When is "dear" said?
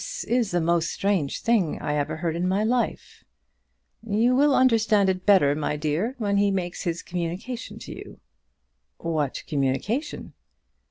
5.77-6.15